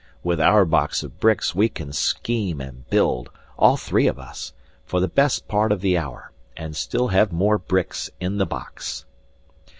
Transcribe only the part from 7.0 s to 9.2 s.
have more bricks in the box.